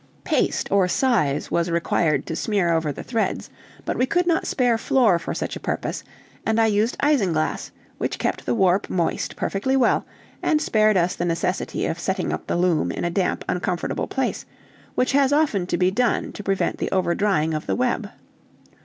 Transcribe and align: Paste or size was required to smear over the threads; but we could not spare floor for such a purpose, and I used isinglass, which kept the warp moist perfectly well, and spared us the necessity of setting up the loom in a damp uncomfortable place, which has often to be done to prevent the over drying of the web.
Paste 0.23 0.71
or 0.71 0.87
size 0.87 1.51
was 1.51 1.69
required 1.69 2.25
to 2.25 2.35
smear 2.35 2.73
over 2.73 2.91
the 2.91 3.03
threads; 3.03 3.51
but 3.85 3.95
we 3.95 4.07
could 4.07 4.25
not 4.25 4.47
spare 4.47 4.75
floor 4.75 5.19
for 5.19 5.35
such 5.35 5.55
a 5.55 5.59
purpose, 5.59 6.03
and 6.43 6.59
I 6.59 6.65
used 6.65 6.97
isinglass, 7.03 7.69
which 7.99 8.17
kept 8.17 8.47
the 8.47 8.55
warp 8.55 8.89
moist 8.89 9.35
perfectly 9.35 9.77
well, 9.77 10.03
and 10.41 10.59
spared 10.59 10.97
us 10.97 11.13
the 11.15 11.25
necessity 11.25 11.85
of 11.85 11.99
setting 11.99 12.33
up 12.33 12.47
the 12.47 12.57
loom 12.57 12.91
in 12.91 13.05
a 13.05 13.11
damp 13.11 13.45
uncomfortable 13.47 14.07
place, 14.07 14.43
which 14.95 15.11
has 15.11 15.31
often 15.31 15.67
to 15.67 15.77
be 15.77 15.91
done 15.91 16.31
to 16.31 16.41
prevent 16.41 16.79
the 16.79 16.89
over 16.89 17.13
drying 17.13 17.53
of 17.53 17.67
the 17.67 17.75
web. 17.75 18.09